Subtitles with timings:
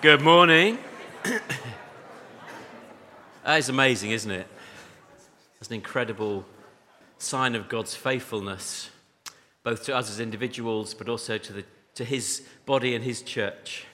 [0.00, 0.78] Good morning.
[1.24, 1.42] that
[3.58, 4.46] is amazing, isn't it?
[5.60, 6.44] It's an incredible
[7.18, 8.90] sign of God's faithfulness,
[9.64, 11.64] both to us as individuals, but also to, the,
[11.96, 13.86] to His body and His church.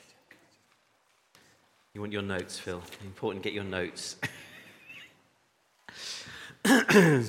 [1.94, 2.82] You want your notes, Phil?
[3.02, 4.16] Important, get your notes.
[6.66, 7.24] no,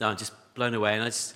[0.00, 0.94] I'm just blown away.
[0.94, 1.34] And I just,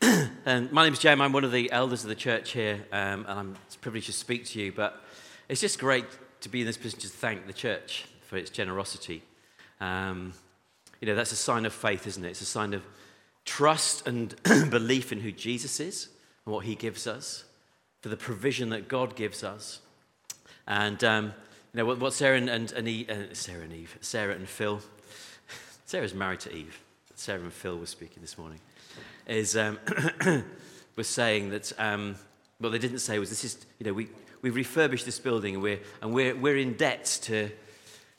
[0.00, 1.20] and my Jem.
[1.20, 4.44] I'm one of the elders of the church here, um, and I'm privileged to speak
[4.46, 4.70] to you.
[4.70, 5.02] But
[5.50, 6.06] it's just great
[6.42, 9.20] to be in this position to thank the church for its generosity.
[9.80, 10.32] Um,
[11.00, 12.30] you know, that's a sign of faith, isn't it?
[12.30, 12.84] It's a sign of
[13.44, 14.40] trust and
[14.70, 16.08] belief in who Jesus is
[16.46, 17.44] and what he gives us,
[18.00, 19.80] for the provision that God gives us.
[20.68, 21.24] And, um,
[21.74, 24.48] you know, what, what Sarah and, and, and Eve, uh, Sarah and Eve, Sarah and
[24.48, 24.80] Phil,
[25.84, 26.80] Sarah's married to Eve.
[27.16, 28.60] Sarah and Phil were speaking this morning,
[29.26, 29.80] is um,
[30.96, 32.14] was saying that, um,
[32.60, 34.08] well, they didn't say was this is, you know, we,
[34.42, 37.50] we've refurbished this building and we're, and we're, we're in debt to,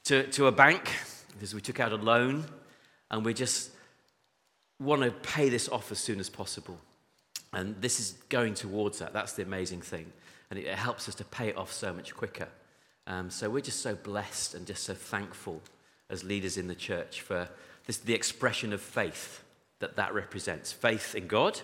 [0.06, 0.92] to, to a bank
[1.34, 2.46] because we took out a loan
[3.10, 3.72] and we just
[4.80, 6.80] want to pay this off as soon as possible.
[7.54, 9.14] And this is going towards that.
[9.14, 10.12] That's the amazing thing.
[10.50, 12.48] And it, helps us to pay it off so much quicker.
[13.08, 15.62] Um, so we're just so blessed and just so thankful
[16.10, 17.48] as leaders in the church for
[17.86, 19.44] this, the expression of faith
[19.80, 21.60] that that represents faith in God,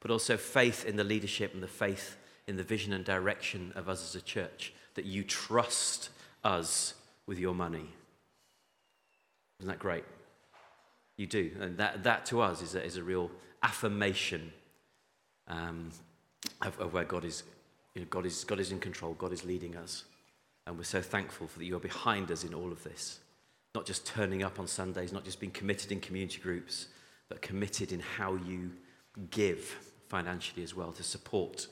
[0.00, 2.16] but also faith in the leadership and the faith
[2.52, 6.10] in the vision and direction of us as a church, that you trust
[6.44, 6.92] us
[7.26, 7.88] with your money.
[9.58, 10.04] Isn't that great?
[11.16, 11.50] You do.
[11.58, 13.30] And that, that to us is a, is a real
[13.62, 14.52] affirmation
[15.48, 15.92] um,
[16.60, 17.42] of, of, where God is,
[17.94, 20.04] you know, God, is, God is in control, God is leading us.
[20.66, 23.20] And we're so thankful for that you are behind us in all of this.
[23.74, 26.88] Not just turning up on Sundays, not just being committed in community groups,
[27.30, 28.72] but committed in how you
[29.30, 29.74] give
[30.08, 31.66] financially as well to support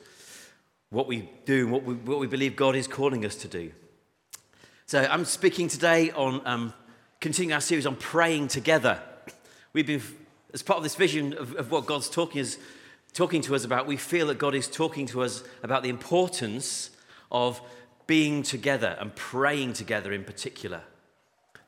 [0.90, 3.72] what we do, what we, what we believe God is calling us to do.
[4.86, 6.74] So I'm speaking today on um,
[7.20, 9.00] continuing our series on praying together.
[9.72, 10.02] We've been,
[10.52, 12.58] as part of this vision of, of what God's talking, is,
[13.12, 16.90] talking to us about, we feel that God is talking to us about the importance
[17.30, 17.60] of
[18.08, 20.82] being together and praying together in particular.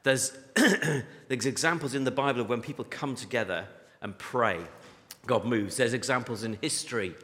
[0.02, 3.68] There's, there's examples in the Bible of when people come together
[4.00, 4.58] and pray,
[5.26, 5.76] God moves.
[5.76, 7.14] There's examples in history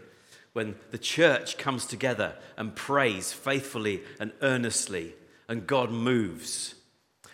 [0.52, 5.14] when the church comes together and prays faithfully and earnestly,
[5.48, 6.74] and God moves.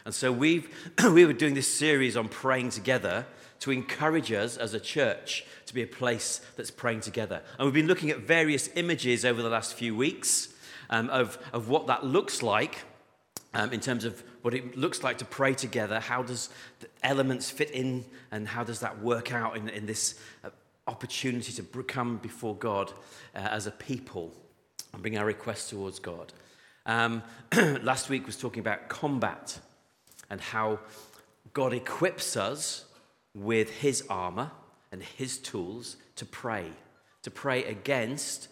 [0.04, 0.68] And so we've,
[1.12, 3.26] we were doing this series on praying together
[3.60, 7.42] to encourage us as a church to be a place that's praying together.
[7.58, 10.54] And we've been looking at various images over the last few weeks
[10.90, 12.84] um, of, of what that looks like
[13.54, 16.00] um, in terms of what it looks like to pray together.
[16.00, 16.50] How does
[16.80, 20.50] the elements fit in, and how does that work out in, in this uh,
[20.86, 22.92] opportunity to come before God
[23.34, 24.32] uh, as a people
[24.92, 26.32] and bring our requests towards God.
[26.86, 27.22] Um,
[27.82, 29.58] last week was talking about combat
[30.30, 30.80] and how
[31.52, 32.84] God equips us
[33.34, 34.50] with his armor
[34.92, 36.66] and his tools to pray,
[37.22, 38.48] to pray against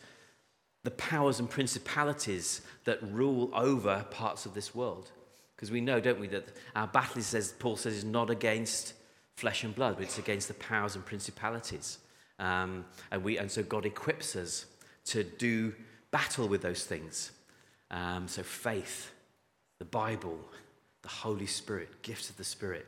[0.85, 5.11] the powers and principalities that rule over parts of this world.
[5.55, 8.95] Because we know, don't we, that our battle, says, Paul says, is not against
[9.37, 11.99] flesh and blood, but it's against the powers and principalities.
[12.43, 14.67] Um, and, we, and so God equips us
[15.07, 15.73] to do
[16.11, 17.31] battle with those things.
[17.91, 19.13] Um, so faith,
[19.79, 20.39] the Bible,
[21.03, 22.87] the Holy Spirit, gifts of the Spirit,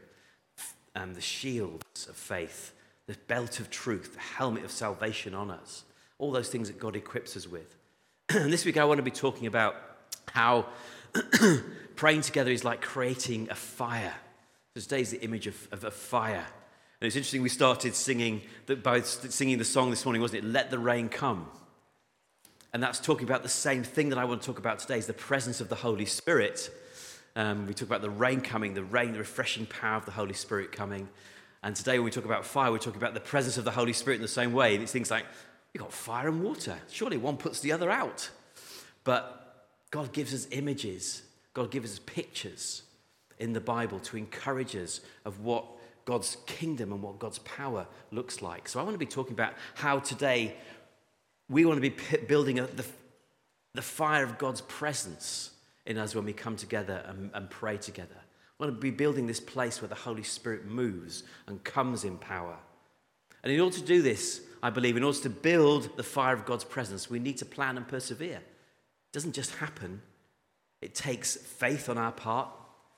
[0.97, 2.73] um, the shields of faith,
[3.07, 5.85] the belt of truth, the helmet of salvation on us,
[6.19, 7.77] all those things that God equips us with.
[8.31, 9.77] and this week I want to be talking about
[10.33, 10.67] how
[11.97, 14.15] praying together is like creating a fire.
[14.75, 16.47] So today is the image of, of a fire.
[17.05, 20.49] And it's interesting, we started singing the, by singing the song this morning, wasn't it?
[20.49, 21.47] Let the rain come.
[22.73, 25.07] And that's talking about the same thing that I want to talk about today is
[25.07, 26.71] the presence of the Holy Spirit.
[27.37, 30.33] Um, we talk about the rain coming, the rain, the refreshing power of the Holy
[30.33, 31.07] Spirit coming.
[31.63, 33.93] And today, when we talk about fire, we talk about the presence of the Holy
[33.93, 34.73] Spirit in the same way.
[34.73, 35.27] And it's things like,
[35.75, 36.79] you've got fire and water.
[36.91, 38.31] Surely one puts the other out.
[39.05, 41.21] But God gives us images,
[41.53, 42.81] God gives us pictures
[43.39, 45.67] in the Bible to encourage us of what
[46.05, 48.69] God's kingdom and what God's power looks like.
[48.69, 50.57] So I want to be talking about how today
[51.49, 51.97] we want to be
[52.27, 52.87] building the,
[53.75, 55.51] the fire of God's presence
[55.87, 58.17] in us when we come together and, and pray together.
[58.59, 62.19] We want to be building this place where the Holy Spirit moves and comes in
[62.19, 62.57] power.
[63.43, 66.47] And in order to do this, I believe, in order to build the fire of
[66.47, 68.39] God's presence, we need to plan and persevere.
[68.39, 70.01] It doesn't just happen,
[70.81, 72.49] it takes faith on our part,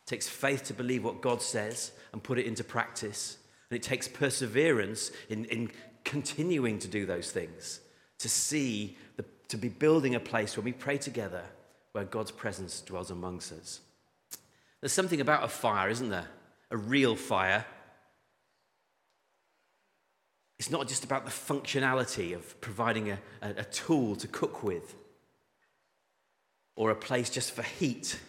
[0.06, 3.38] it takes faith to believe what God says and put it into practice.
[3.69, 5.73] And it takes perseverance in, in
[6.05, 7.81] continuing to do those things,
[8.20, 11.43] to see, the, to be building a place where we pray together,
[11.91, 13.81] where God's presence dwells amongst us.
[14.81, 16.29] There's something about a fire, isn't there?
[16.70, 17.67] A real fire.
[20.61, 24.94] It's not just about the functionality of providing a, a, a tool to cook with
[26.76, 28.20] or a place just for heat.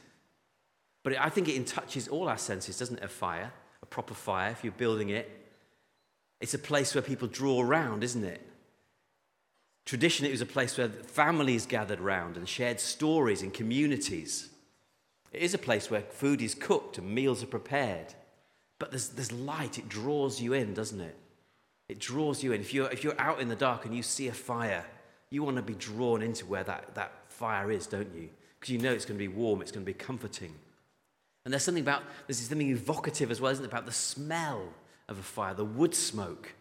[1.07, 3.03] But I think it touches all our senses, doesn't it?
[3.05, 5.47] A fire, a proper fire, if you're building it.
[6.41, 8.45] It's a place where people draw around, isn't it?
[9.85, 14.49] Traditionally, it was a place where families gathered round and shared stories and communities.
[15.31, 18.13] It is a place where food is cooked and meals are prepared.
[18.77, 21.15] But there's, there's light, it draws you in, doesn't it?
[21.87, 22.59] It draws you in.
[22.59, 24.83] If you're, if you're out in the dark and you see a fire,
[25.29, 28.27] you want to be drawn into where that, that fire is, don't you?
[28.59, 30.53] Because you know it's going to be warm, it's going to be comforting.
[31.47, 34.63] And there's something about, there's something evocative as well, isn't it, about the smell
[35.07, 36.51] of a fire, the wood smoke.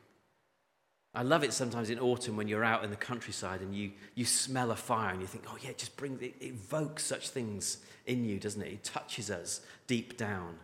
[1.13, 4.25] I love it sometimes in autumn when you're out in the countryside and you, you
[4.25, 7.79] smell a fire and you think, oh, yeah, it just brings, it evokes such things
[8.07, 8.75] in you, doesn't it?
[8.75, 10.55] It touches us deep down.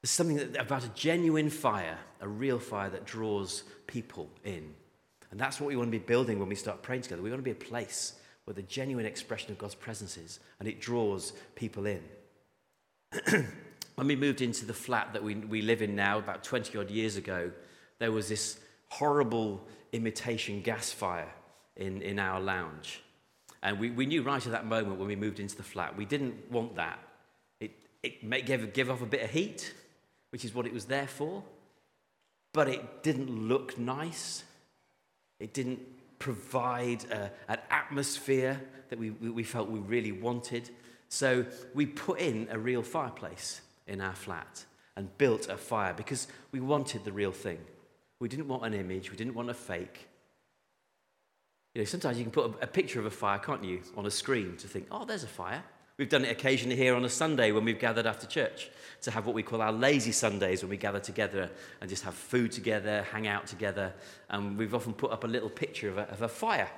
[0.00, 4.72] There's something that, about a genuine fire, a real fire that draws people in.
[5.32, 7.22] And that's what we want to be building when we start praying together.
[7.22, 8.12] We want to be a place
[8.44, 12.04] where the genuine expression of God's presence is and it draws people in.
[13.94, 16.90] when we moved into the flat that we, we live in now, about 20 odd
[16.90, 17.50] years ago,
[17.98, 18.58] there was this
[18.88, 19.60] horrible
[19.92, 21.32] imitation gas fire
[21.76, 23.02] in, in our lounge.
[23.62, 26.04] And we, we knew right at that moment when we moved into the flat, we
[26.04, 26.98] didn't want that.
[27.60, 27.72] It,
[28.02, 29.72] it may give, give off a bit of heat,
[30.30, 31.42] which is what it was there for,
[32.52, 34.44] but it didn't look nice.
[35.40, 35.80] It didn't
[36.18, 38.60] provide a, an atmosphere
[38.90, 40.70] that we, we felt we really wanted.
[41.08, 44.64] So we put in a real fireplace in our flat
[44.96, 47.58] and built a fire because we wanted the real thing.
[48.20, 50.08] We didn't want an image, we didn't want a fake.
[51.74, 54.10] You know, sometimes you can put a, picture of a fire, can't you, on a
[54.10, 55.62] screen to think, oh, there's a fire.
[55.96, 58.70] We've done it occasionally here on a Sunday when we've gathered after church
[59.02, 61.50] to have what we call our lazy Sundays when we gather together
[61.80, 63.92] and just have food together, hang out together.
[64.30, 66.70] And we've often put up a little picture of a, of a fire.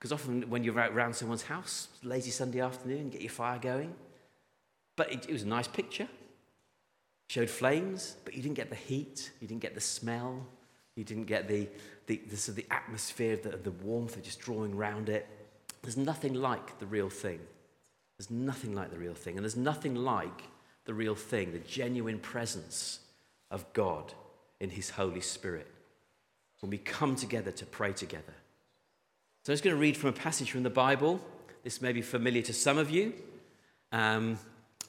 [0.00, 3.94] Because often when you're out around someone's house, lazy Sunday afternoon, get your fire going.
[4.96, 6.08] But it, it was a nice picture.
[7.28, 10.46] Showed flames, but you didn't get the heat, you didn't get the smell,
[10.96, 11.68] you didn't get the,
[12.06, 15.28] the, the, sort of the atmosphere, the, the warmth of just drawing around it.
[15.82, 17.40] There's nothing like the real thing.
[18.18, 19.36] There's nothing like the real thing.
[19.36, 20.44] And there's nothing like
[20.86, 23.00] the real thing, the genuine presence
[23.50, 24.14] of God
[24.60, 25.68] in His Holy Spirit
[26.60, 28.34] when we come together to pray together.
[29.42, 31.18] So I'm just going to read from a passage from the Bible.
[31.64, 33.14] This may be familiar to some of you.
[33.90, 34.38] Um,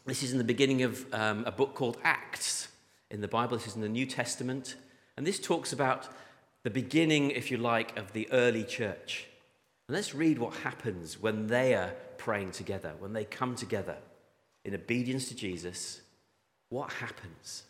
[0.05, 2.67] this is in the beginning of um, a book called Acts
[3.09, 3.55] in the Bible.
[3.55, 4.75] This is in the New Testament.
[5.15, 6.09] And this talks about
[6.63, 9.25] the beginning, if you like, of the early church.
[9.87, 13.95] And let's read what happens when they are praying together, when they come together
[14.65, 16.01] in obedience to Jesus.
[16.67, 17.63] What happens?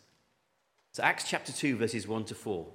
[0.90, 2.66] So, Acts chapter 2, verses 1 to 4.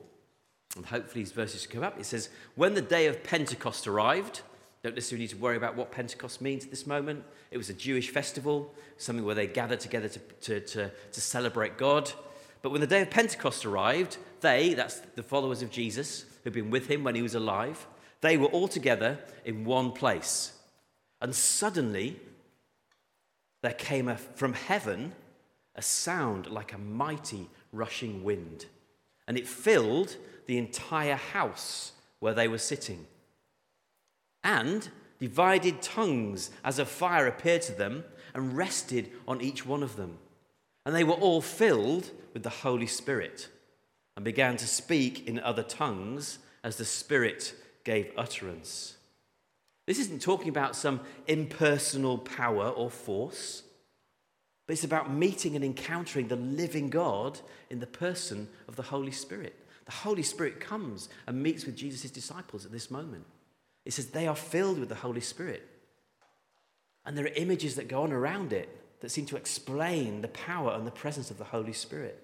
[0.78, 2.00] And hopefully these verses come up.
[2.00, 4.42] It says, When the day of Pentecost arrived,
[4.84, 7.24] don't necessarily need to worry about what Pentecost means at this moment.
[7.52, 11.78] It was a Jewish festival, something where they gathered together to, to, to, to celebrate
[11.78, 12.12] God.
[12.62, 16.70] But when the day of Pentecost arrived, they, that's the followers of Jesus who'd been
[16.70, 17.86] with him when he was alive,
[18.22, 20.54] they were all together in one place.
[21.22, 22.20] And suddenly,
[23.62, 25.14] there came a, from heaven
[25.76, 28.66] a sound like a mighty rushing wind,
[29.28, 33.06] and it filled the entire house where they were sitting.
[34.44, 34.90] And
[35.20, 40.18] divided tongues as a fire appeared to them and rested on each one of them.
[40.86, 43.50] And they were all filled with the Holy Spirit
[44.16, 48.98] and began to speak in other tongues as the Spirit gave utterance.
[49.86, 53.64] This isn't talking about some impersonal power or force,
[54.66, 57.40] but it's about meeting and encountering the living God
[57.70, 59.56] in the person of the Holy Spirit.
[59.88, 63.26] The Holy Spirit comes and meets with Jesus' disciples at this moment.
[63.86, 65.66] It says they are filled with the Holy Spirit.
[67.06, 70.74] And there are images that go on around it that seem to explain the power
[70.74, 72.22] and the presence of the Holy Spirit.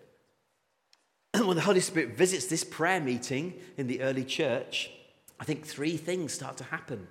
[1.34, 4.91] And when the Holy Spirit visits this prayer meeting in the early church,
[5.39, 7.08] I think three things start to happen.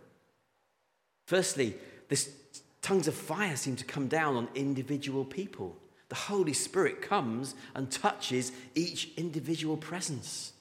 [1.27, 1.77] Firstly,
[2.09, 2.31] this
[2.83, 5.79] tongues of fire seem to come down on individual people
[6.12, 10.52] the Holy Spirit comes and touches each individual presence.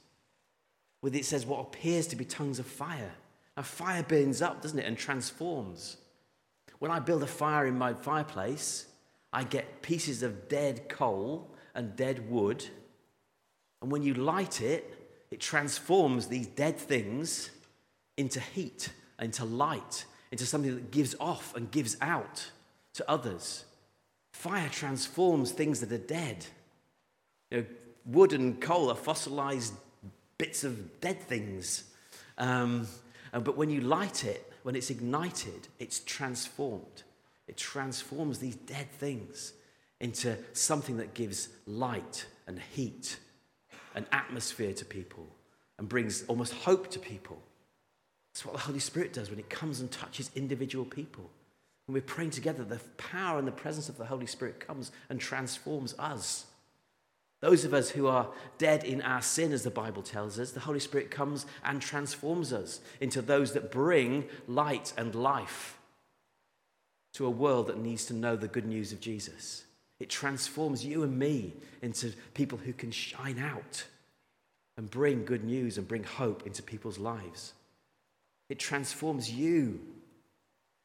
[1.01, 3.11] With it says what appears to be tongues of fire.
[3.57, 5.97] Now, fire burns up, doesn't it, and transforms.
[6.79, 8.85] When I build a fire in my fireplace,
[9.33, 12.65] I get pieces of dead coal and dead wood.
[13.81, 17.49] And when you light it, it transforms these dead things
[18.15, 22.51] into heat, into light, into something that gives off and gives out
[22.93, 23.65] to others.
[24.31, 26.45] Fire transforms things that are dead.
[27.49, 27.65] You know,
[28.05, 29.73] wood and coal are fossilized
[30.37, 31.83] bits of dead things.
[32.37, 32.87] Um,
[33.31, 37.03] but when you light it, when it's ignited, it's transformed.
[37.47, 39.53] It transforms these dead things
[39.99, 43.17] into something that gives light and heat
[43.93, 45.27] and atmosphere to people
[45.77, 47.41] and brings almost hope to people.
[48.33, 51.29] That's what the Holy Spirit does when it comes and touches individual people.
[51.91, 55.19] When we're praying together, the power and the presence of the Holy Spirit comes and
[55.19, 56.45] transforms us.
[57.41, 60.61] Those of us who are dead in our sin, as the Bible tells us, the
[60.61, 65.79] Holy Spirit comes and transforms us into those that bring light and life
[67.15, 69.65] to a world that needs to know the good news of Jesus.
[69.99, 73.83] It transforms you and me into people who can shine out
[74.77, 77.51] and bring good news and bring hope into people's lives.
[78.47, 79.81] It transforms you.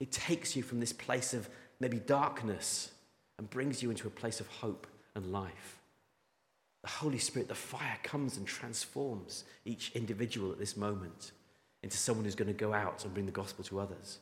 [0.01, 1.49] It takes you from this place of
[1.81, 2.91] maybe darkness
[3.39, 5.79] and brings you into a place of hope and life.
[6.83, 11.33] The Holy Spirit, the fire comes and transforms each individual at this moment
[11.83, 14.19] into someone who's going to go out and bring the gospel to others.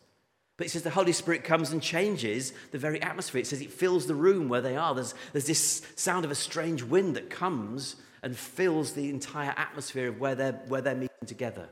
[0.56, 3.40] But it says the Holy Spirit comes and changes the very atmosphere.
[3.40, 4.94] It says it fills the room where they are.
[4.94, 10.08] There's, there's this sound of a strange wind that comes and fills the entire atmosphere
[10.08, 11.68] of where they're, where they're meeting together.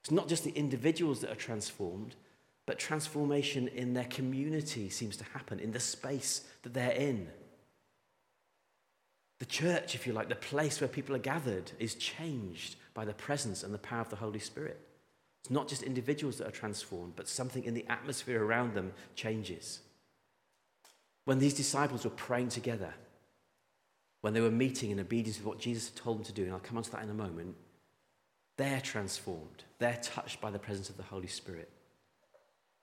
[0.00, 2.16] It's not just the individuals that are transformed,
[2.66, 7.28] but transformation in their community seems to happen, in the space that they're in.
[9.40, 13.14] The church, if you like, the place where people are gathered, is changed by the
[13.14, 14.80] presence and the power of the Holy Spirit.
[15.42, 19.80] It's not just individuals that are transformed, but something in the atmosphere around them changes.
[21.24, 22.94] When these disciples were praying together,
[24.20, 26.52] when they were meeting in obedience to what Jesus had told them to do, and
[26.52, 27.56] I'll come on to that in a moment,
[28.56, 29.64] they're transformed.
[29.80, 31.68] They're touched by the presence of the Holy Spirit.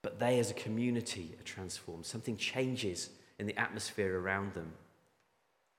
[0.01, 2.06] But they, as a community, are transformed.
[2.06, 4.74] Something changes in the atmosphere around them.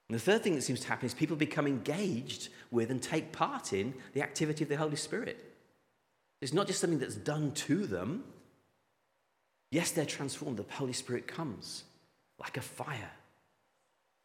[0.09, 3.33] And the third thing that seems to happen is people become engaged with and take
[3.33, 5.39] part in the activity of the Holy Spirit.
[6.41, 8.25] It's not just something that's done to them.
[9.71, 10.57] Yes, they're transformed.
[10.57, 11.85] The Holy Spirit comes
[12.41, 13.13] like a fire,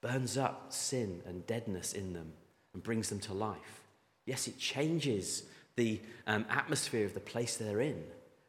[0.02, 2.34] burns up sin and deadness in them,
[2.74, 3.84] and brings them to life.
[4.26, 5.44] Yes, it changes
[5.76, 8.02] the um, atmosphere of the place they're in.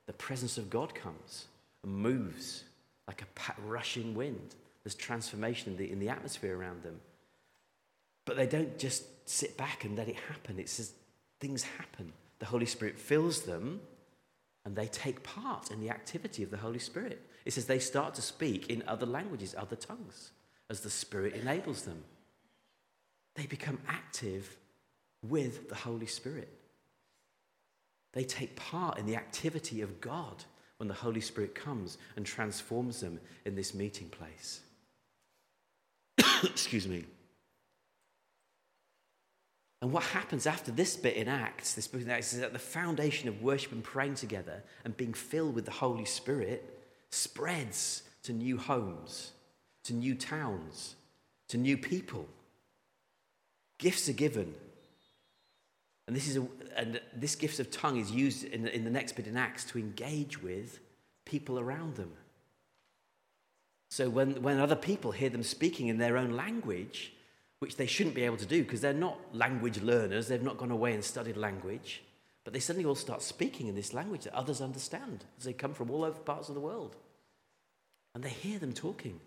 [0.06, 1.46] The presence of God comes
[1.82, 2.64] and moves
[3.06, 4.54] like a rushing wind.
[4.84, 7.00] There's transformation in the, in the atmosphere around them.
[8.25, 10.58] But they don't just sit back and let it happen.
[10.58, 10.92] It says
[11.40, 12.12] things happen.
[12.38, 13.80] The Holy Spirit fills them
[14.64, 17.25] and they take part in the activity of the Holy Spirit.
[17.44, 20.32] It says they start to speak in other languages, other tongues,
[20.68, 22.02] as the Spirit enables them.
[23.36, 24.56] They become active
[25.22, 26.52] with the Holy Spirit.
[28.16, 30.42] They take part in the activity of God
[30.78, 34.62] when the Holy Spirit comes and transforms them in this meeting place.
[36.42, 37.04] Excuse me.
[39.82, 42.58] And what happens after this bit in Acts, this book in Acts, is that the
[42.58, 48.32] foundation of worship and praying together and being filled with the Holy Spirit spreads to
[48.32, 49.32] new homes,
[49.85, 50.96] to new towns,
[51.49, 52.26] to new people.
[53.76, 54.54] Gifts are given.
[56.06, 56.46] And this, is a,
[56.76, 59.78] and this gift of tongue is used in, in the next bit in Acts to
[59.78, 60.78] engage with
[61.25, 62.12] people around them.
[63.90, 67.12] So when, when other people hear them speaking in their own language,
[67.58, 70.28] which they shouldn't be able to do because they're not language learners.
[70.28, 72.02] They've not gone away and studied language.
[72.44, 75.75] But they suddenly all start speaking in this language that others understand as they come
[75.75, 76.96] from all over parts of the world.
[78.14, 79.20] And they hear them talking.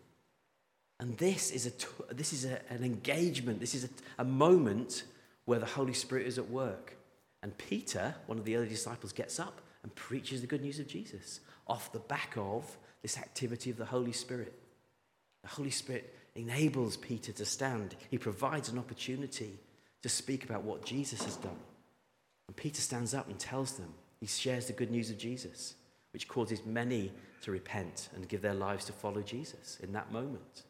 [0.99, 5.03] And this is, a, this is a, an engagement, this is a, a moment
[5.49, 6.95] where the Holy Spirit is at work.
[7.41, 10.87] And Peter, one of the early disciples, gets up and preaches the good news of
[10.87, 14.53] Jesus off the back of this activity of the Holy Spirit.
[15.41, 17.95] The Holy Spirit enables Peter to stand.
[18.11, 19.57] He provides an opportunity
[20.03, 21.57] to speak about what Jesus has done.
[22.47, 25.73] And Peter stands up and tells them, he shares the good news of Jesus,
[26.13, 30.61] which causes many to repent and give their lives to follow Jesus in that moment.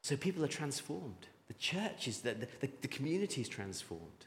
[0.00, 1.26] So people are transformed.
[1.50, 4.26] The church is, the, the, the community is transformed.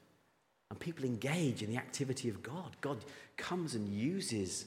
[0.69, 2.75] And people engage in the activity of God.
[2.81, 2.97] God
[3.37, 4.65] comes and uses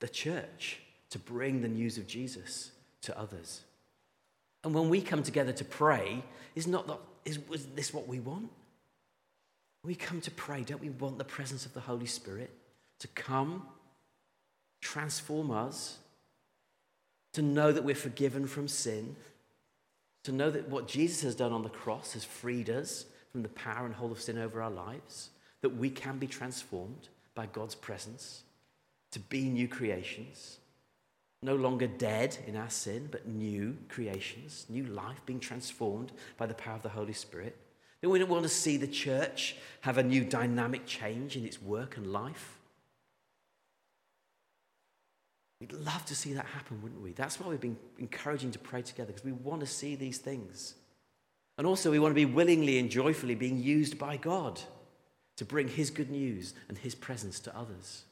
[0.00, 2.72] the church to bring the news of Jesus
[3.02, 3.60] to others.
[4.64, 6.24] And when we come together to pray,
[6.56, 8.50] is not that, is, is this what we want?
[9.84, 12.50] We come to pray, don't we want the presence of the Holy Spirit
[12.98, 13.68] to come,
[14.80, 15.98] transform us,
[17.34, 19.14] to know that we're forgiven from sin,
[20.24, 23.48] to know that what Jesus has done on the cross has freed us from the
[23.50, 27.74] power and hold of sin over our lives, that we can be transformed by God's
[27.74, 28.42] presence,
[29.12, 30.58] to be new creations,
[31.42, 36.54] no longer dead in our sin, but new creations, new life being transformed by the
[36.54, 37.56] power of the Holy Spirit.
[38.00, 41.60] Then we don't want to see the church have a new dynamic change in its
[41.60, 42.53] work and life.
[45.64, 47.12] We'd love to see that happen, wouldn't we?
[47.12, 50.74] That's why we've been encouraging to pray together, because we want to see these things.
[51.56, 54.60] And also, we want to be willingly and joyfully being used by God
[55.36, 58.04] to bring His good news and His presence to others.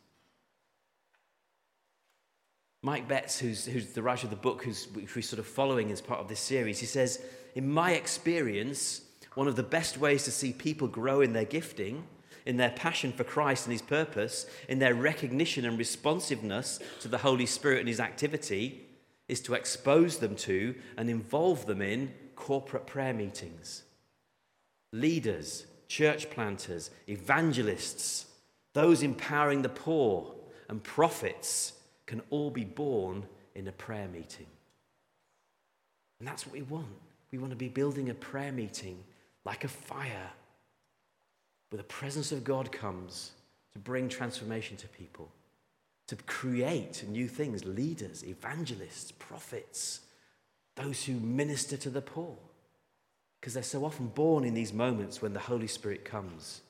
[2.81, 5.93] Mike Betts, who's, who's the writer of the book, who's, which we're sort of following
[5.93, 7.23] as part of this series, he says,
[7.55, 9.03] In my experience,
[9.35, 12.05] one of the best ways to see people grow in their gifting,
[12.47, 17.19] in their passion for Christ and His purpose, in their recognition and responsiveness to the
[17.19, 18.87] Holy Spirit and His activity,
[19.29, 23.83] is to expose them to and involve them in corporate prayer meetings.
[24.93, 28.27] Leaders, church planters, evangelists,
[28.75, 30.35] those empowering the poor,
[30.69, 31.75] and prophets
[32.07, 34.47] can all be born in a prayer meeting.
[36.19, 36.87] And that's what we want.
[37.31, 39.03] We want to be building a prayer meeting
[39.45, 40.31] like a fire
[41.73, 43.31] where the presence of God comes
[43.73, 45.33] to bring transformation to people,
[46.07, 50.01] to create new things leaders, evangelists, prophets,
[50.77, 52.37] those who minister to the poor.
[53.41, 56.61] Because they're so often born in these moments when the Holy Spirit comes.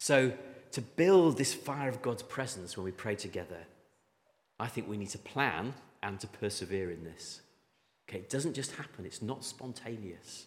[0.00, 0.32] So,
[0.72, 3.60] to build this fire of God's presence when we pray together,
[4.58, 7.42] I think we need to plan and to persevere in this.
[8.08, 10.46] Okay, it doesn't just happen, it's not spontaneous.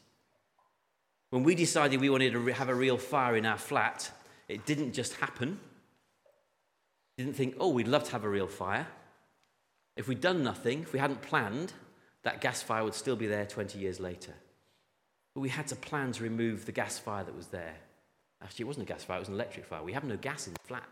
[1.29, 4.11] When we decided we wanted to have a real fire in our flat,
[4.47, 5.59] it didn't just happen.
[7.17, 8.87] Didn't think, oh, we'd love to have a real fire.
[9.95, 11.73] If we'd done nothing, if we hadn't planned,
[12.23, 14.33] that gas fire would still be there 20 years later.
[15.35, 17.75] But we had to plan to remove the gas fire that was there.
[18.41, 19.83] Actually, it wasn't a gas fire, it was an electric fire.
[19.83, 20.87] We have no gas in the flat,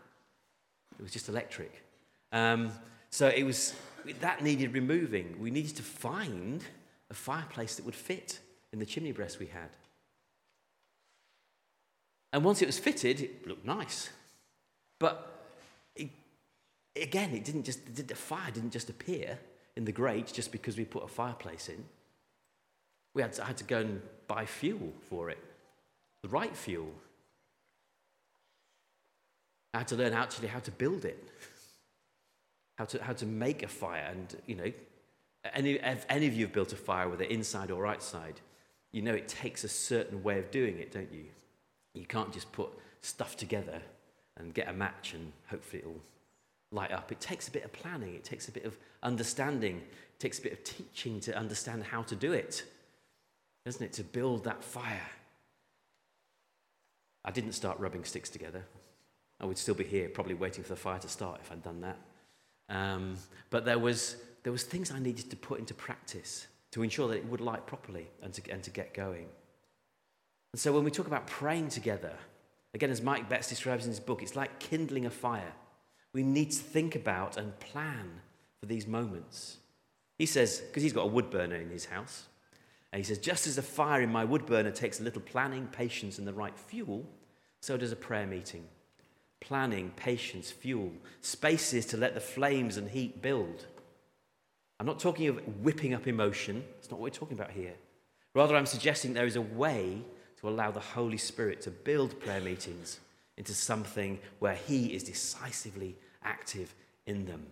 [0.98, 1.82] it was just electric.
[2.30, 2.70] Um,
[3.10, 3.74] so it was,
[4.20, 5.36] that needed removing.
[5.40, 6.62] We needed to find
[7.10, 8.38] a fireplace that would fit
[8.72, 9.70] in the chimney breast we had.
[12.32, 14.10] And once it was fitted, it looked nice.
[14.98, 15.46] But
[15.96, 16.10] it,
[17.00, 19.38] again, it didn't just, the fire didn't just appear
[19.76, 21.84] in the grate just because we put a fireplace in.
[23.14, 25.38] We had to, had to go and buy fuel for it,
[26.22, 26.92] the right fuel.
[29.72, 31.28] I had to learn actually how to build it,
[32.76, 34.08] how to, how to make a fire.
[34.10, 34.72] And, you know,
[35.54, 38.40] any, if any of you have built a fire, whether inside or outside,
[38.92, 41.26] you know it takes a certain way of doing it, don't you?
[41.98, 42.68] You can't just put
[43.02, 43.80] stuff together
[44.36, 46.00] and get a match and hopefully it'll
[46.70, 47.10] light up.
[47.10, 50.42] It takes a bit of planning, it takes a bit of understanding, it takes a
[50.42, 52.64] bit of teaching to understand how to do it,
[53.64, 53.92] doesn't it?
[53.94, 55.10] To build that fire.
[57.24, 58.64] I didn't start rubbing sticks together.
[59.40, 61.80] I would still be here, probably waiting for the fire to start if I'd done
[61.80, 61.98] that.
[62.68, 63.16] Um,
[63.50, 67.16] but there was, there was things I needed to put into practice to ensure that
[67.16, 69.26] it would light properly and to, and to get going.
[70.52, 72.12] And so when we talk about praying together,
[72.74, 75.52] again, as Mike Betts describes in his book, it's like kindling a fire.
[76.12, 78.20] We need to think about and plan
[78.60, 79.58] for these moments.
[80.18, 82.24] He says, because he's got a wood burner in his house,
[82.92, 85.66] and he says, just as a fire in my wood burner takes a little planning,
[85.66, 87.04] patience, and the right fuel,
[87.60, 88.64] so does a prayer meeting.
[89.40, 93.66] Planning, patience, fuel, spaces to let the flames and heat build.
[94.80, 97.74] I'm not talking of whipping up emotion, it's not what we're talking about here.
[98.34, 100.02] Rather, I'm suggesting there is a way
[100.40, 103.00] to allow the Holy Spirit to build prayer meetings
[103.36, 106.74] into something where He is decisively active
[107.06, 107.46] in them.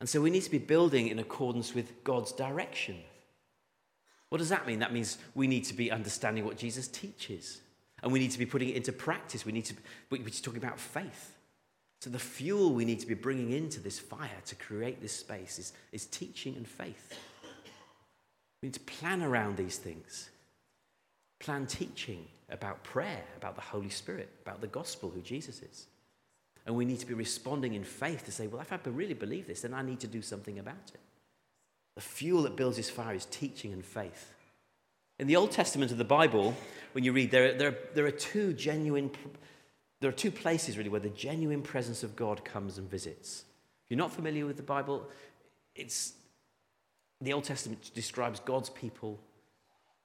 [0.00, 2.96] And so we need to be building in accordance with God's direction.
[4.30, 4.78] What does that mean?
[4.78, 7.60] That means we need to be understanding what Jesus teaches.
[8.02, 9.44] And we need to be putting it into practice.
[9.44, 9.74] We need to,
[10.08, 11.36] we're talking about faith.
[12.00, 15.58] So the fuel we need to be bringing into this fire to create this space
[15.58, 17.18] is, is teaching and faith.
[18.62, 20.30] We need to plan around these things.
[21.40, 25.86] Plan teaching about prayer, about the Holy Spirit, about the gospel, who Jesus is.
[26.66, 29.46] And we need to be responding in faith to say, well, if I really believe
[29.46, 31.00] this, then I need to do something about it.
[31.96, 34.32] The fuel that builds this fire is teaching and faith.
[35.18, 36.54] In the Old Testament of the Bible,
[36.92, 39.10] when you read, there, there, there are two genuine,
[40.00, 43.44] there are two places really where the genuine presence of God comes and visits.
[43.84, 45.08] If you're not familiar with the Bible,
[45.74, 46.12] it's
[47.20, 49.18] the Old Testament describes God's people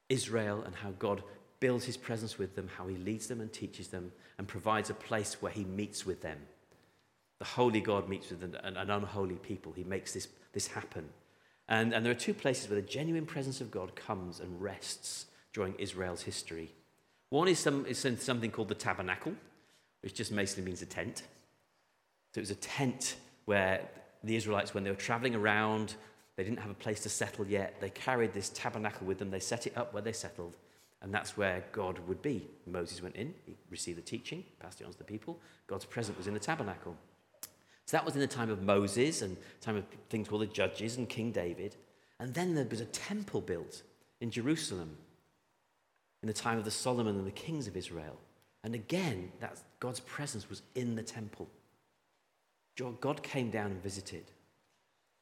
[0.09, 1.23] Israel and how God
[1.59, 4.93] builds his presence with them, how he leads them and teaches them, and provides a
[4.93, 6.37] place where he meets with them.
[7.39, 9.73] The holy God meets with an, an unholy people.
[9.73, 11.09] He makes this, this happen.
[11.67, 15.25] And, and there are two places where the genuine presence of God comes and rests
[15.53, 16.71] during Israel's history.
[17.29, 19.33] One is, some, is something called the tabernacle,
[20.01, 21.23] which just basically means a tent.
[22.33, 23.15] So it was a tent
[23.45, 23.81] where
[24.23, 25.95] the Israelites, when they were traveling around,
[26.35, 27.75] they didn't have a place to settle yet.
[27.79, 29.31] They carried this tabernacle with them.
[29.31, 30.57] They set it up where they settled.
[31.01, 32.47] And that's where God would be.
[32.65, 35.39] Moses went in, he received the teaching, passed it on to the people.
[35.67, 36.95] God's presence was in the tabernacle.
[37.85, 40.97] So that was in the time of Moses and time of things called the judges
[40.97, 41.75] and King David.
[42.19, 43.83] And then there was a temple built
[44.19, 44.97] in Jerusalem
[46.23, 48.17] in the time of the Solomon and the kings of Israel.
[48.63, 51.47] And again, that God's presence was in the temple.
[52.99, 54.31] God came down and visited.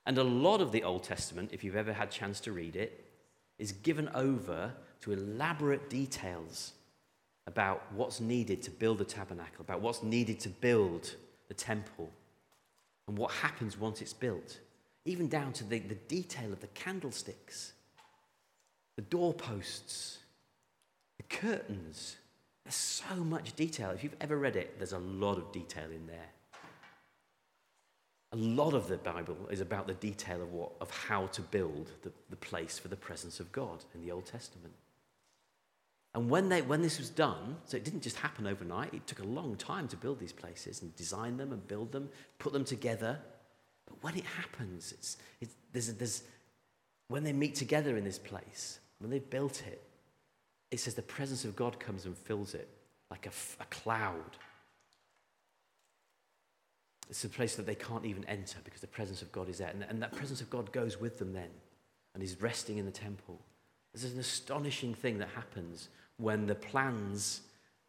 [0.06, 2.76] And a lot of the Old Testament, if you've ever had a chance to read
[2.76, 3.06] it,
[3.58, 6.74] is given over to elaborate details
[7.48, 11.16] about what's needed to build the tabernacle, about what's needed to build
[11.48, 12.12] the temple,
[13.08, 14.60] and what happens once it's built,
[15.06, 17.74] even down to the, the detail of the candlesticks,
[18.96, 20.20] the doorposts,
[21.18, 22.16] the curtains.
[22.64, 23.90] There's so much detail.
[23.92, 26.30] If you've ever read it, there's a lot of detail in there.
[28.34, 31.92] A lot of the Bible is about the detail of, what, of how to build
[32.02, 34.74] the, the place for the presence of God in the Old Testament.
[36.16, 39.20] And when, they, when this was done, so it didn't just happen overnight, it took
[39.20, 42.66] a long time to build these places and design them and build them, put them
[42.66, 43.20] together.
[43.88, 46.24] But when it happens, it's, it's, there's, there's,
[47.08, 49.82] when they meet together in this place, when they've built it,
[50.72, 52.68] it says the presence of God comes and fills it
[53.12, 54.38] like a, a cloud.
[57.10, 59.70] It's a place that they can't even enter because the presence of God is there.
[59.70, 61.50] And, and that presence of God goes with them then
[62.14, 63.40] and is resting in the temple.
[63.94, 67.42] There's an astonishing thing that happens when the plans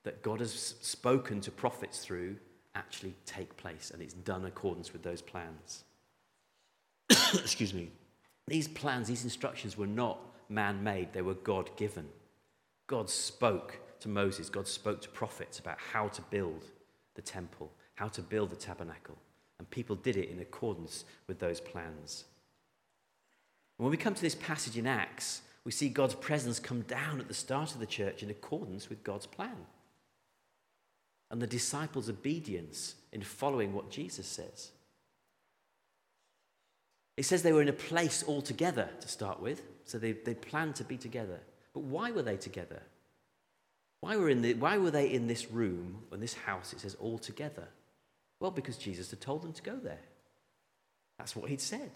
[0.02, 2.36] that God has spoken to prophets through
[2.74, 5.84] actually take place and it's done in accordance with those plans.
[7.34, 7.90] Excuse me.
[8.46, 12.06] These plans, these instructions were not man made, they were God given.
[12.86, 16.64] God spoke to Moses, God spoke to prophets about how to build
[17.14, 19.16] the temple, how to build the tabernacle.
[19.58, 22.24] And people did it in accordance with those plans.
[23.76, 27.28] When we come to this passage in Acts, we see God's presence come down at
[27.28, 29.66] the start of the church in accordance with God's plan.
[31.30, 34.70] And the disciples' obedience in following what Jesus says.
[37.16, 40.34] It says they were in a place all together to start with, so they, they
[40.34, 41.40] planned to be together.
[41.72, 42.82] But why were they together?
[44.00, 46.96] Why were, in the, why were they in this room, in this house, it says
[46.96, 47.68] all together?
[48.40, 50.00] Well, because Jesus had told them to go there.
[51.18, 51.90] That's what he'd said.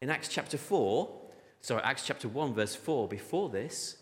[0.00, 1.08] In Acts chapter 4,
[1.60, 3.96] sorry, Acts chapter 1, verse 4, before this,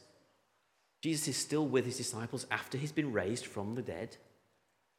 [1.03, 4.17] Jesus is still with his disciples after he's been raised from the dead,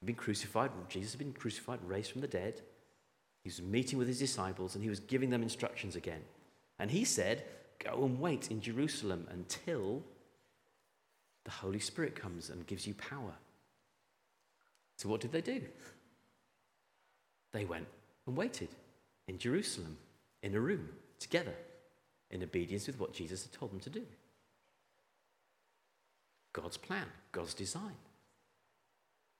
[0.04, 0.72] been crucified.
[0.90, 2.62] Jesus has been crucified, raised from the dead.
[3.44, 6.22] He was meeting with his disciples and he was giving them instructions again.
[6.80, 7.44] And he said,
[7.80, 10.04] Go and wait in Jerusalem until
[11.46, 13.34] the Holy Spirit comes and gives you power.
[14.98, 15.62] So, what did they do?
[17.54, 17.88] They went
[18.26, 18.70] and waited
[19.28, 19.98] in Jerusalem,
[20.44, 21.54] in a room, together
[22.30, 24.04] in obedience with what Jesus had told them to do.
[26.54, 27.96] God's plan, God's design.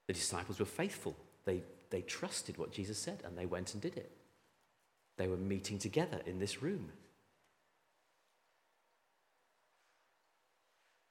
[0.06, 1.16] The disciples were faithful.
[1.44, 4.10] They, they trusted what Jesus said and they went and did it.
[5.16, 6.90] They were meeting together in this room.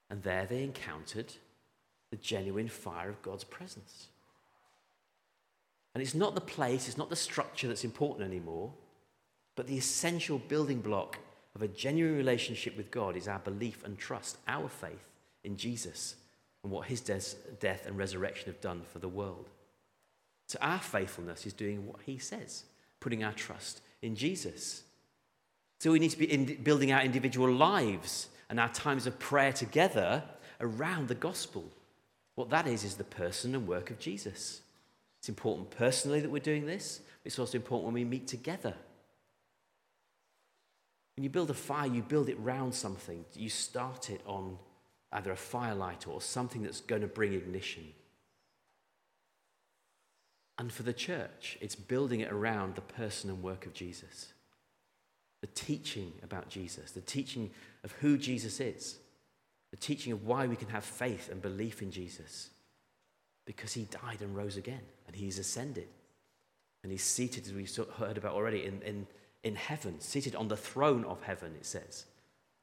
[0.09, 1.33] And there they encountered
[2.09, 4.07] the genuine fire of God's presence.
[5.93, 8.71] And it's not the place, it's not the structure that's important anymore,
[9.55, 11.19] but the essential building block
[11.53, 15.09] of a genuine relationship with God is our belief and trust, our faith
[15.43, 16.15] in Jesus
[16.63, 19.49] and what his death and resurrection have done for the world.
[20.47, 22.63] So our faithfulness is doing what he says,
[22.99, 24.83] putting our trust in Jesus.
[25.79, 29.53] So we need to be in building our individual lives and our times of prayer
[29.53, 30.23] together
[30.59, 31.65] around the gospel.
[32.35, 34.61] What that is, is the person and work of Jesus.
[35.21, 38.75] It's important personally that we're doing this, it's also important when we meet together
[41.21, 43.25] when you build a fire, you build it round something.
[43.35, 44.57] You start it on
[45.11, 47.83] either a firelight or something that's going to bring ignition.
[50.57, 54.33] And for the church, it's building it around the person and work of Jesus.
[55.41, 57.51] The teaching about Jesus, the teaching
[57.83, 58.97] of who Jesus is,
[59.71, 62.49] the teaching of why we can have faith and belief in Jesus.
[63.53, 65.87] Because he died and rose again, and he's ascended.
[66.83, 69.07] And he's seated, as we've heard about already, in, in
[69.43, 72.05] in heaven, seated on the throne of heaven, it says,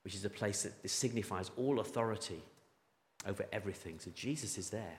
[0.04, 2.40] which is a place that signifies all authority
[3.26, 3.98] over everything.
[3.98, 4.98] So Jesus is there.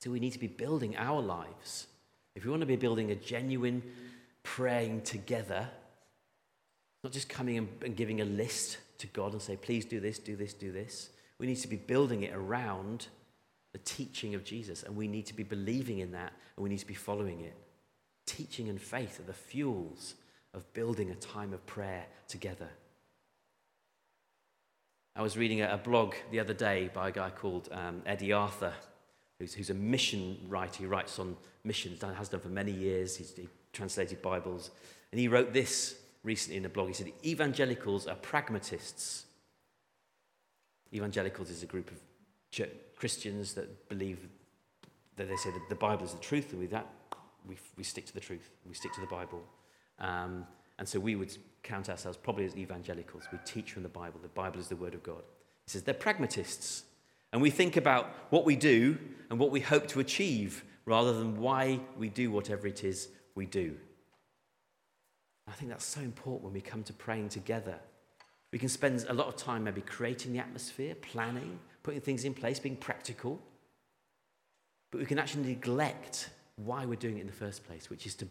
[0.00, 1.86] So we need to be building our lives.
[2.34, 3.82] If we want to be building a genuine
[4.42, 5.68] praying together,
[7.04, 10.34] not just coming and giving a list to God and say, please do this, do
[10.34, 11.10] this, do this.
[11.38, 13.08] We need to be building it around
[13.76, 16.78] the teaching of Jesus, and we need to be believing in that and we need
[16.78, 17.54] to be following it.
[18.24, 20.14] Teaching and faith are the fuels
[20.54, 22.70] of building a time of prayer together.
[25.14, 28.72] I was reading a, blog the other day by a guy called um, Eddie Arthur,
[29.38, 30.78] who's, who's, a mission writer.
[30.78, 33.14] He writes on missions, has done for many years.
[33.14, 34.70] He's he translated Bibles.
[35.12, 36.88] And he wrote this recently in a blog.
[36.88, 39.26] He said, Evangelicals are pragmatists.
[40.94, 42.00] Evangelicals is a group of
[42.96, 44.18] Christians that believe
[45.16, 46.86] that they say that the Bible is the truth, and with that,
[47.46, 49.42] we, we stick to the truth, we stick to the Bible.
[49.98, 50.46] Um,
[50.78, 53.24] and so we would count ourselves probably as evangelicals.
[53.32, 54.20] We teach from the Bible.
[54.22, 55.22] The Bible is the Word of God.
[55.64, 56.84] He says they're pragmatists.
[57.32, 58.98] And we think about what we do
[59.30, 63.46] and what we hope to achieve rather than why we do whatever it is we
[63.46, 63.76] do.
[65.48, 67.78] I think that's so important when we come to praying together.
[68.52, 72.34] We can spend a lot of time maybe creating the atmosphere, planning, putting things in
[72.34, 73.40] place, being practical.
[74.90, 78.16] But we can actually neglect why we're doing it in the first place, which is
[78.16, 78.26] to,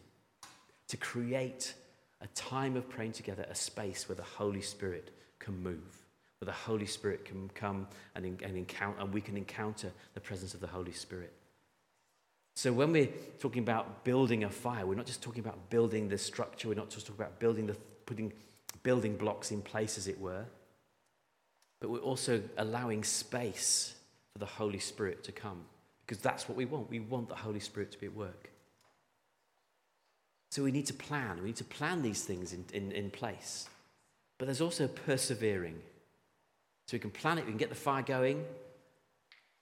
[0.89, 1.73] to create
[2.19, 6.05] a time of praying together, a space where the Holy Spirit can move,
[6.39, 10.53] where the Holy Spirit can come and, and, encounter, and we can encounter the presence
[10.53, 11.31] of the Holy Spirit.
[12.57, 16.17] So when we're talking about building a fire, we're not just talking about building the
[16.17, 18.33] structure, we're not just talking about building the, putting
[18.83, 20.43] building blocks in place, as it were
[21.85, 23.93] but we're also allowing space
[24.33, 25.61] for the Holy Spirit to come
[26.03, 26.89] because that's what we want.
[26.89, 28.49] We want the Holy Spirit to be at work.
[30.49, 31.37] So we need to plan.
[31.41, 33.69] We need to plan these things in, in, in place.
[34.39, 35.79] But there's also persevering.
[36.87, 38.43] So we can plan it, we can get the fire going.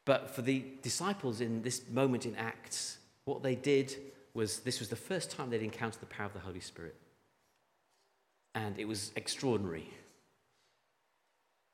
[0.05, 3.97] But for the disciples in this moment in Acts, what they did
[4.33, 6.95] was this was the first time they'd encountered the power of the Holy Spirit.
[8.55, 9.89] And it was extraordinary.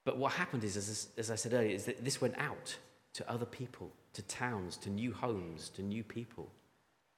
[0.10, 2.76] But what happened is, as, as I said earlier, is that this went out
[3.14, 6.50] to other people, to towns, to new homes, to new people.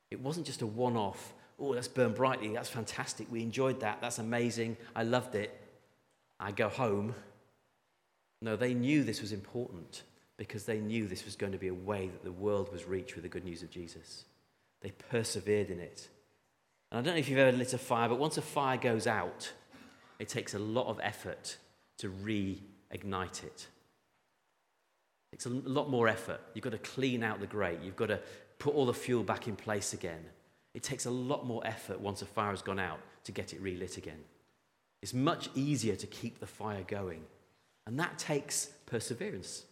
[0.09, 4.01] It wasn't just a one off, oh, let's burn brightly, that's fantastic, we enjoyed that,
[4.01, 5.57] that's amazing, I loved it,
[6.37, 7.15] I go home.
[8.41, 10.03] No, they knew this was important
[10.35, 13.15] because they knew this was going to be a way that the world was reached
[13.15, 14.25] with the good news of Jesus.
[14.81, 16.09] They persevered in it.
[16.91, 19.07] And I don't know if you've ever lit a fire, but once a fire goes
[19.07, 19.49] out,
[20.19, 21.55] it takes a lot of effort
[21.99, 23.67] to re ignite it.
[25.33, 26.41] It's a lot more effort.
[26.53, 28.19] You've got to clean out the grate, you've got to
[28.59, 30.23] put all the fuel back in place again.
[30.73, 33.61] It takes a lot more effort once a fire has gone out to get it
[33.61, 34.19] relit again.
[35.01, 37.23] It's much easier to keep the fire going,
[37.87, 39.65] and that takes perseverance.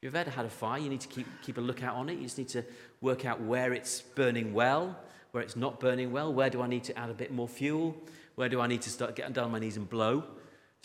[0.00, 2.18] If you've ever had a fire, you need to keep, keep a lookout on it.
[2.18, 2.64] You just need to
[3.00, 4.96] work out where it's burning well,
[5.32, 6.32] where it's not burning well.
[6.32, 7.96] Where do I need to add a bit more fuel?
[8.36, 10.22] Where do I need to start getting down on my knees and blow?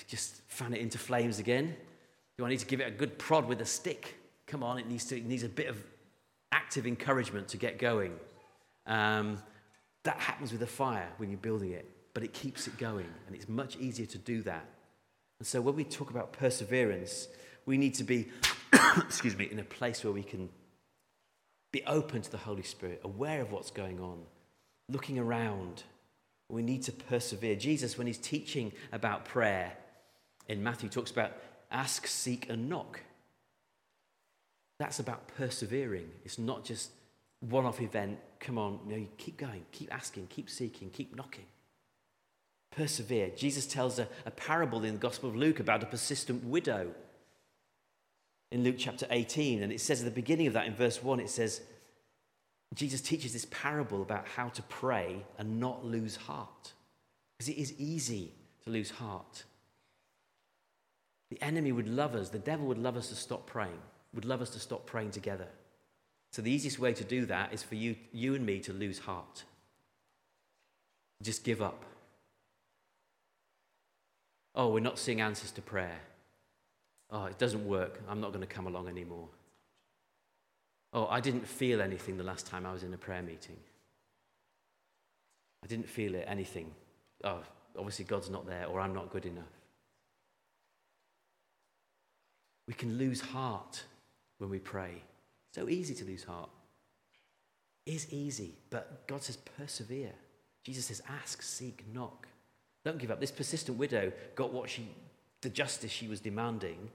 [0.08, 1.75] Just fan it into flames again?
[2.38, 4.15] Do I need to give it a good prod with a stick?
[4.47, 5.77] Come on, it needs, to, it needs a bit of
[6.51, 8.13] active encouragement to get going.
[8.86, 9.41] Um,
[10.03, 13.36] that happens with a fire when you're building it, but it keeps it going, and
[13.36, 14.65] it's much easier to do that.
[15.39, 17.27] And so when we talk about perseverance,
[17.65, 18.27] we need to be,
[18.97, 20.49] excuse me, in a place where we can
[21.71, 24.19] be open to the Holy Spirit, aware of what's going on,
[24.89, 25.84] looking around.
[26.49, 27.56] We need to persevere.
[27.56, 29.73] Jesus, when he's teaching about prayer,
[30.47, 31.32] in Matthew talks about
[31.71, 32.99] ask, seek, and knock.
[34.79, 36.10] That's about persevering.
[36.25, 36.91] It's not just
[37.39, 38.19] one off event.
[38.39, 41.45] Come on, know, you keep going, keep asking, keep seeking, keep knocking.
[42.71, 43.32] Persevere.
[43.36, 46.91] Jesus tells a, a parable in the Gospel of Luke about a persistent widow
[48.51, 49.62] in Luke chapter 18.
[49.63, 51.62] And it says at the beginning of that, in verse 1, it says,
[52.73, 56.73] Jesus teaches this parable about how to pray and not lose heart.
[57.38, 58.32] Because it is easy
[58.63, 59.43] to lose heart.
[61.34, 63.80] The enemy would love us, the devil would love us to stop praying,
[64.13, 65.48] would love us to stop praying together.
[66.32, 69.00] So the easiest way to do that is for you, you and me to lose
[69.00, 69.43] heart.
[71.24, 71.86] Just give up.
[74.54, 76.02] Oh, we're not seeing answers to prayer.
[77.10, 78.00] Oh, it doesn't work.
[78.08, 79.28] I'm not going to come along anymore.
[80.93, 83.58] Oh, I didn't feel anything the last time I was in a prayer meeting.
[85.63, 86.69] I didn't feel it, anything.
[87.24, 87.41] Oh,
[87.76, 89.62] obviously God's not there, or I'm not good enough.
[92.67, 93.84] We can lose heart
[94.38, 95.02] when we pray.
[95.54, 96.49] So easy to lose heart.
[97.86, 100.13] It is easy, but God says persevere.
[100.63, 102.28] Jesus says ask, seek, knock.
[102.86, 103.19] Don't give up.
[103.19, 104.88] This persistent widow got what she,
[105.41, 106.89] the justice she was demanding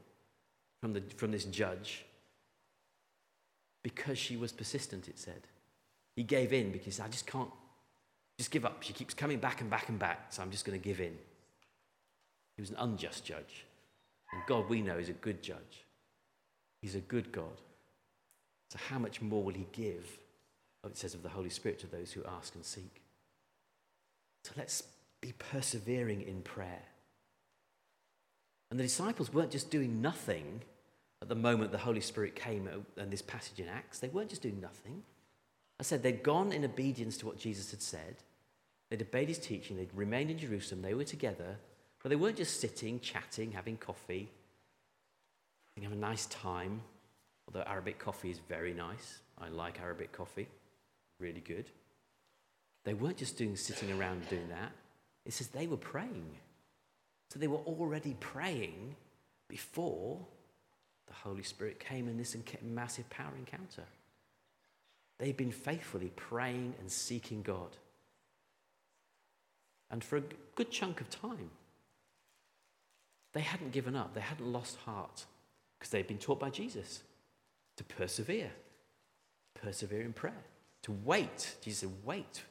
[0.81, 2.05] from, the, from this judge
[3.83, 5.43] because she was persistent, it said.
[6.17, 7.51] He gave in because I just can't,
[8.39, 8.83] just give up.
[8.83, 11.17] She keeps coming back and back and back, so I'm just going to give in.
[12.57, 13.65] He was an unjust judge.
[14.33, 15.85] And God, we know, is a good judge.
[16.83, 17.61] He's a good God.
[18.71, 20.19] So, how much more will he give,
[20.85, 23.01] it says, of the Holy Spirit to those who ask and seek?
[24.45, 24.83] So, let's
[25.21, 26.83] be persevering in prayer.
[28.71, 30.61] And the disciples weren't just doing nothing
[31.23, 33.99] at the moment the Holy Spirit came and this passage in Acts.
[33.99, 35.03] They weren't just doing nothing.
[35.81, 38.17] I said they'd gone in obedience to what Jesus had said.
[38.91, 39.77] They'd obeyed his teaching.
[39.77, 40.83] They'd remained in Jerusalem.
[40.83, 41.57] They were together.
[42.03, 44.29] But they weren't just sitting, chatting, having coffee,
[45.75, 46.83] having a nice time.
[47.47, 49.21] Although Arabic coffee is very nice.
[49.39, 50.49] I like Arabic coffee.
[51.19, 51.67] Really good.
[52.85, 54.73] They weren't just doing sitting around doing that.
[55.27, 56.31] It says they were praying.
[57.31, 58.97] So they were already praying
[59.49, 60.19] before
[61.07, 63.85] the Holy Spirit came in this massive power encounter.
[65.19, 67.77] They've been faithfully praying and seeking God.
[69.91, 70.23] And for a
[70.55, 71.51] good chunk of time,
[73.39, 75.25] they hadn't given up, they hadn't lost heart
[75.79, 77.05] because they'd been taught by Jesus
[77.77, 78.51] to persevere,
[79.55, 80.43] persevere in prayer,
[80.83, 81.55] to wait.
[81.61, 82.43] Jesus said, Wait,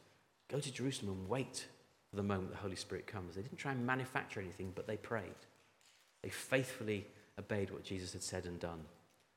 [0.50, 1.66] go to Jerusalem and wait
[2.10, 3.36] for the moment the Holy Spirit comes.
[3.36, 5.26] They didn't try and manufacture anything, but they prayed.
[6.24, 7.06] They faithfully
[7.38, 8.86] obeyed what Jesus had said and done.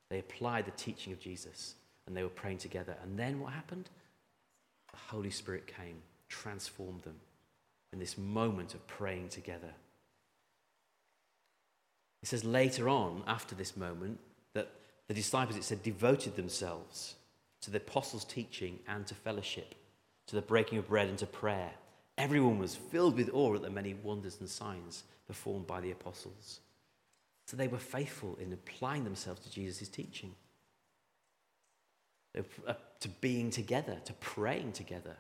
[0.09, 1.75] They applied the teaching of Jesus
[2.07, 2.95] and they were praying together.
[3.03, 3.91] And then what happened?
[4.93, 5.97] The Holy Spirit came,
[6.29, 7.17] transformed them
[7.93, 9.75] in this moment of praying together.
[12.23, 14.19] It says later on, after this moment,
[14.53, 14.71] that
[15.09, 17.15] the disciples, it said, devoted themselves
[17.63, 19.75] to the apostles' teaching and to fellowship,
[20.27, 21.73] to the breaking of bread and to prayer.
[22.19, 26.61] Everyone was filled with awe at the many wonders and signs performed by the apostles.
[27.47, 30.35] So they were faithful in applying themselves to Jesus' teaching,
[32.39, 35.17] uh, to being together, to praying together.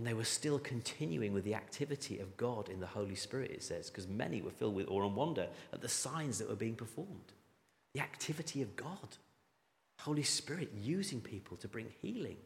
[0.00, 3.62] And they were still continuing with the activity of God in the Holy Spirit, it
[3.62, 6.74] says, because many were filled with awe and wonder at the signs that were being
[6.74, 7.34] performed.
[7.92, 9.18] The activity of God,
[9.98, 12.38] Holy Spirit using people to bring healing,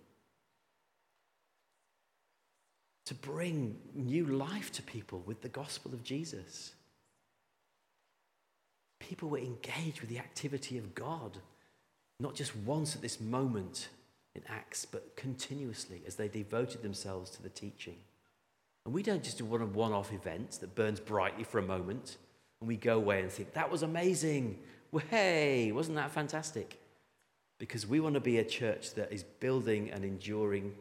[3.07, 6.75] to bring new life to people with the gospel of Jesus.
[8.99, 11.39] People were engaged with the activity of God,
[12.19, 13.91] not just once at this moment
[14.35, 17.97] in Acts, but continuously as they devoted themselves to the teaching.
[18.85, 22.17] And we don't just do one one off events that burns brightly for a moment
[22.61, 24.59] and we go away and think, that was amazing.
[25.11, 26.81] Hey, wasn't that fantastic?
[27.59, 30.75] Because we want to be a church that is building an enduring,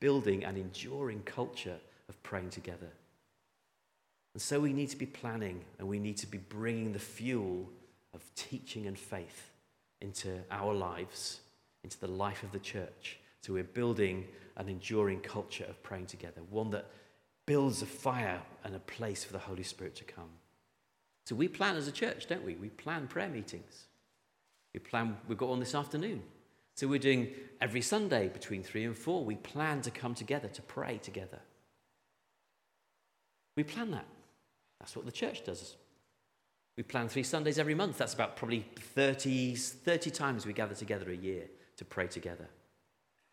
[0.00, 2.90] building an enduring culture of praying together.
[4.34, 7.70] And so we need to be planning and we need to be bringing the fuel
[8.12, 9.50] of teaching and faith
[10.02, 11.40] into our lives
[11.86, 13.20] into the life of the church.
[13.42, 16.90] So we're building an enduring culture of praying together, one that
[17.46, 20.30] builds a fire and a place for the Holy Spirit to come.
[21.26, 22.56] So we plan as a church, don't we?
[22.56, 23.84] We plan prayer meetings.
[24.74, 26.24] We plan, we've got one this afternoon.
[26.74, 27.28] So we're doing
[27.60, 29.24] every Sunday between three and four.
[29.24, 31.38] We plan to come together to pray together.
[33.56, 34.06] We plan that.
[34.80, 35.76] That's what the church does.
[36.76, 37.96] We plan three Sundays every month.
[37.96, 41.44] That's about probably 30, 30 times we gather together a year
[41.76, 42.48] to pray together.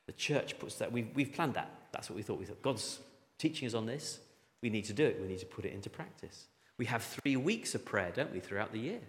[0.08, 1.70] The church puts that, we've, we've planned that.
[1.92, 2.40] That's what we thought.
[2.40, 3.00] We thought God's
[3.38, 4.20] teaching us on this.
[4.62, 5.20] We need to do it.
[5.22, 6.48] We need to put it into practice.
[6.78, 9.00] We have three weeks of prayer, don't we, throughout the year,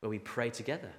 [0.00, 0.90] where we pray together,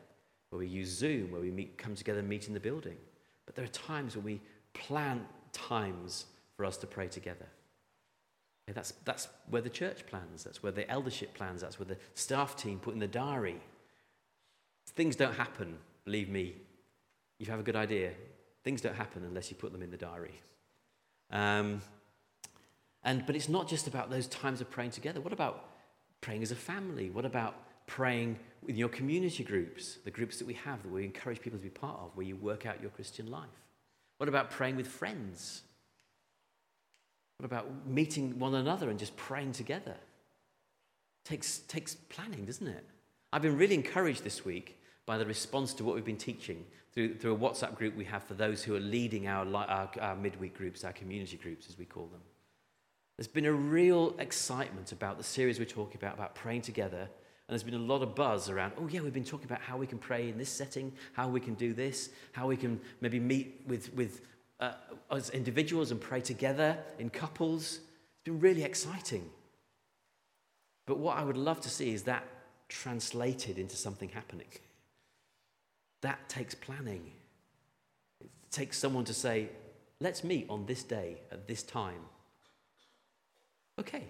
[0.50, 2.98] where we use Zoom, where we meet, come together and meet in the building.
[3.46, 4.41] But there are times when we
[4.74, 6.26] plan times
[6.58, 7.46] for us to pray together.
[8.68, 11.98] Okay, that's, that's where the church plans, that's where the eldership plans, that's where the
[12.15, 13.62] staff team put in the diary.
[14.88, 16.56] Things don't happen, believe me,
[17.39, 18.12] you have a good idea.
[18.63, 20.39] Things don't happen unless you put them in the diary.
[21.32, 21.82] Um,
[23.04, 25.21] and, but it's not just about those times of praying together.
[25.21, 25.65] What about
[26.21, 27.10] praying as a family?
[27.10, 27.56] What about
[27.88, 31.63] praying with your community groups, the groups that we have that we encourage people to
[31.63, 33.45] be part of, where you work out your Christian life?
[34.17, 35.62] What about praying with friends?
[37.38, 39.95] What about meeting one another and just praying together?
[41.26, 42.86] Takes, takes planning, doesn't it?
[43.34, 47.16] I've been really encouraged this week by the response to what we've been teaching through,
[47.16, 50.58] through a WhatsApp group we have for those who are leading our, our, our midweek
[50.58, 52.22] groups, our community groups, as we call them.
[53.18, 57.01] There's been a real excitement about the series we're talking about, about praying together.
[57.47, 59.78] And there's been a lot of buzz around, oh, yeah, we've been talking about how
[59.78, 63.20] we can pray in this setting, how we can do this, how we can maybe
[63.20, 64.22] meet with, with
[64.60, 64.74] uh,
[65.12, 67.80] as individuals and pray together in couples.
[68.16, 69.30] It's been really exciting.
[70.88, 72.26] But what I would love to see is that
[72.68, 74.47] translated into something happening.
[76.06, 77.12] That takes planning.
[78.22, 79.49] It takes someone to say,
[79.99, 82.01] let's meet on this day at this time.
[83.80, 84.03] Okay,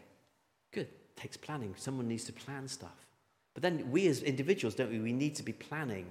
[0.73, 0.89] good.
[1.15, 1.73] Takes planning.
[1.77, 3.07] Someone needs to plan stuff.
[3.53, 4.99] But then we as individuals, don't we?
[4.99, 6.07] We need to be planning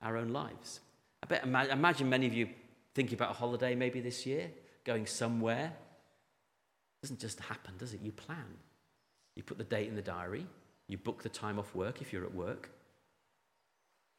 [0.00, 0.80] our own lives.
[1.22, 2.48] I bet, imagine many of you
[2.94, 4.50] thinking about a holiday maybe this year,
[4.84, 5.66] going somewhere.
[5.66, 8.00] It doesn't just happen, does it?
[8.00, 8.56] You plan.
[9.36, 10.46] You put the date in the diary,
[10.88, 12.70] you book the time off work if you're at work,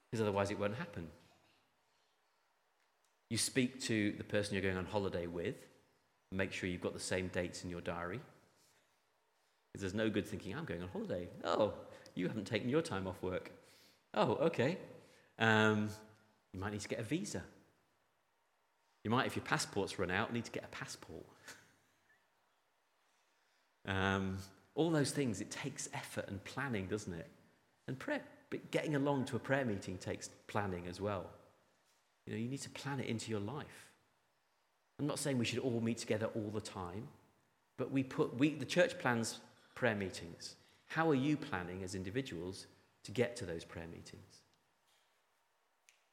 [0.10, 1.08] because otherwise it won't happen.
[3.30, 5.56] You speak to the person you're going on holiday with,
[6.32, 8.20] make sure you've got the same dates in your diary.
[9.72, 11.28] Because there's no good thinking, I'm going on holiday.
[11.44, 11.74] Oh,
[12.14, 13.52] you haven't taken your time off work.
[14.14, 14.78] Oh, okay.
[15.38, 15.90] Um,
[16.54, 17.42] you might need to get a visa.
[19.04, 21.26] You might, if your passport's run out, need to get a passport.
[23.86, 24.38] um,
[24.74, 27.30] all those things, it takes effort and planning, doesn't it?
[27.88, 28.00] And
[28.58, 31.26] prayer, getting along to a prayer meeting takes planning as well.
[32.26, 33.92] You know, you need to plan it into your life.
[35.00, 37.08] I'm not saying we should all meet together all the time,
[37.78, 39.40] but we put, we, the church plans
[39.76, 40.56] prayer meetings.
[40.88, 42.68] How are you planning as individuals
[43.04, 44.42] to get to those prayer meetings?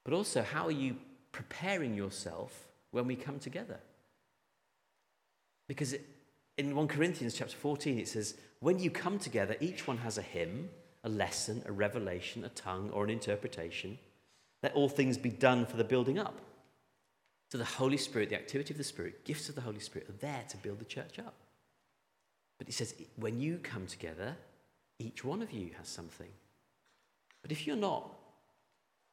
[0.04, 0.96] But also, how are you
[1.30, 3.78] preparing yourself when we come together?
[5.68, 6.04] Because it,
[6.58, 10.22] in 1 Corinthians chapter 14, it says, When you come together, each one has a
[10.22, 10.68] hymn,
[11.04, 13.98] a lesson, a revelation, a tongue, or an interpretation.
[14.62, 16.38] Let all things be done for the building up.
[17.50, 20.20] So the Holy Spirit, the activity of the Spirit, gifts of the Holy Spirit are
[20.20, 21.34] there to build the church up.
[22.58, 24.36] But he says, when you come together,
[24.98, 26.30] each one of you has something.
[27.42, 28.08] But if you're not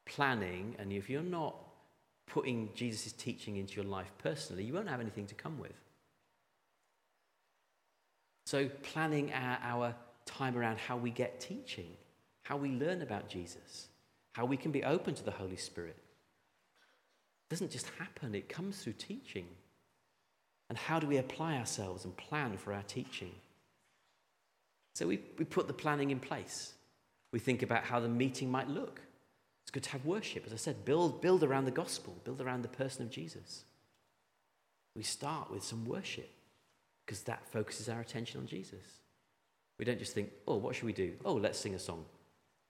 [0.05, 1.55] planning and if you're not
[2.27, 5.73] putting Jesus' teaching into your life personally, you won't have anything to come with.
[8.45, 9.95] So, planning our, our
[10.29, 11.91] time around how we get teaching,
[12.43, 13.87] how we learn about Jesus,
[14.33, 15.97] how we can be open to the Holy Spirit.
[15.97, 19.47] It doesn't just happen, it comes through teaching.
[20.69, 23.31] And how do we apply ourselves and plan for our teaching?
[24.93, 26.73] So we, we put the planning in place.
[27.31, 29.01] We think about how the meeting might look.
[29.63, 30.45] It's good to have worship.
[30.45, 33.63] As I said, build, build around the gospel, build around the person of Jesus.
[34.95, 36.29] We start with some worship
[37.05, 38.98] because that focuses our attention on Jesus.
[39.79, 41.13] We don't just think, oh, what should we do?
[41.25, 42.05] Oh, let's sing a song.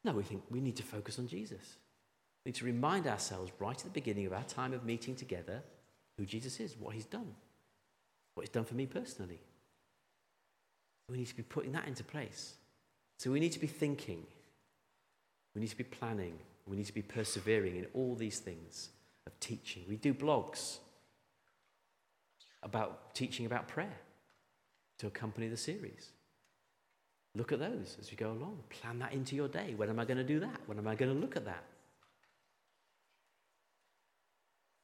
[0.06, 1.78] No, we think we need to focus on Jesus.
[2.46, 5.62] We need to remind ourselves right at the beginning of our time of meeting together
[6.18, 7.36] who Jesus is, what he's done
[8.40, 9.42] what He's done for me personally.
[11.10, 12.54] We need to be putting that into place.
[13.18, 14.26] So we need to be thinking,
[15.54, 18.92] we need to be planning, we need to be persevering in all these things
[19.28, 19.84] of teaching.
[19.90, 20.78] We do blogs
[22.64, 23.98] about teaching about prayer
[25.00, 26.12] to accompany the series.
[27.40, 28.60] Look at those as you go along.
[28.70, 29.74] Plan that into your day.
[29.76, 30.60] When am I going to do that?
[30.68, 31.64] When am I going to look at that?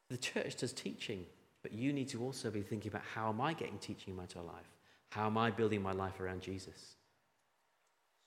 [0.10, 1.26] The church does teaching
[1.66, 4.26] but you need to also be thinking about how am I getting teaching in my
[4.36, 4.70] life?
[5.10, 6.93] How am I building my life around Jesus?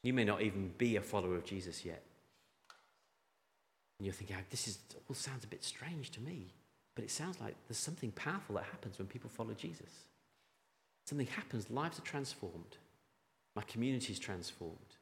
[0.03, 2.03] You may not even be a follower of Jesus yet.
[3.97, 6.49] And you're thinking, ah, this is, all sounds a bit strange to me.
[6.97, 9.93] But it sounds like there's something powerful that happens when people follow Jesus.
[11.07, 12.77] Something happens, lives are transformed.
[13.59, 14.95] My community is transformed.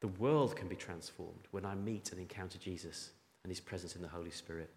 [0.00, 3.10] The world can be transformed when I meet and encounter Jesus
[3.44, 4.68] and his presence in the Holy Spirit.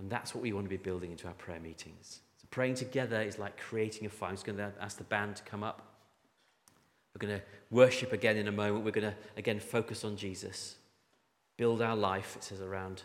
[0.00, 2.18] And that's what we want to be building into our prayer meetings.
[2.42, 4.30] So praying together is like creating a fire.
[4.30, 5.82] I'm just going to ask the band to come up.
[7.14, 8.84] We're going to worship again in a moment.
[8.84, 10.74] We're going to, again, focus on Jesus.
[11.56, 13.04] Build our life, it says, around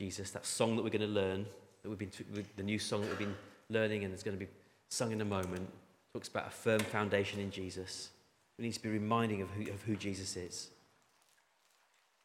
[0.00, 0.32] Jesus.
[0.32, 1.46] That song that we're going to learn,
[1.84, 2.10] that we've been,
[2.56, 3.36] the new song that we've been
[3.70, 4.50] learning and it's going to be
[4.88, 5.70] sung in a moment,
[6.16, 8.08] talks about a firm foundation in Jesus.
[8.56, 10.70] We need to be reminding of who, of who Jesus is.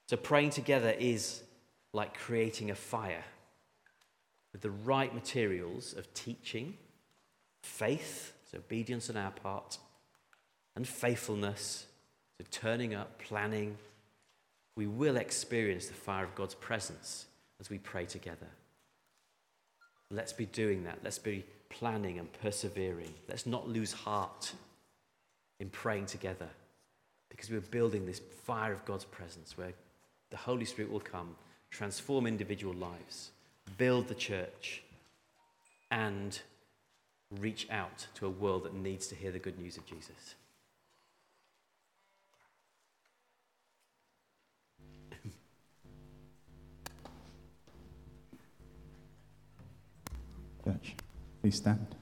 [0.08, 1.44] So praying together is
[1.92, 3.26] like creating a fire
[4.54, 6.78] with the right materials of teaching,
[7.64, 9.78] faith, so obedience on our part,
[10.78, 11.86] and faithfulness,
[12.38, 13.78] so turning up, planning,
[14.78, 17.26] we will experience the fire of God's presence
[17.60, 18.48] as we pray together.
[20.10, 21.00] Let's be doing that.
[21.04, 23.14] Let's be planning and persevering.
[23.28, 24.54] Let's not lose heart
[25.60, 26.50] in praying together
[27.30, 29.74] because we're building this fire of God's presence where
[30.30, 31.36] the Holy Spirit will come,
[31.70, 33.32] transform individual lives
[33.78, 34.84] build the church,
[35.90, 36.40] and
[37.40, 40.36] reach out to a world that needs to hear the good news of Jesus.
[50.64, 50.96] Church,
[51.42, 52.01] please stand.